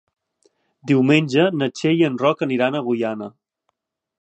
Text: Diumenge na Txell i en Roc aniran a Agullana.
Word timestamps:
Diumenge 0.91 1.45
na 1.59 1.67
Txell 1.81 2.01
i 2.01 2.07
en 2.09 2.17
Roc 2.25 2.41
aniran 2.47 2.79
a 2.79 2.85
Agullana. 2.85 3.29